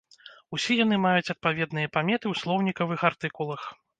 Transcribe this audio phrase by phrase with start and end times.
[0.55, 3.71] Усе яны маюць адпаведныя паметы ў слоўнікавых артыкулах.